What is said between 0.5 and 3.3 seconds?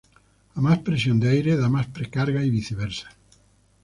A más presión de aire da más precarga, y viceversa.